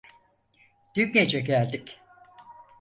[0.95, 1.99] Dün gece geldik.